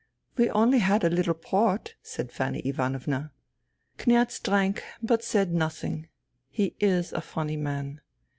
[0.39, 3.33] "We only had a little port," said Fanny Ivanovna."
[3.99, 6.07] Kniaz drank but said nothing.
[6.49, 8.01] He is a funny man.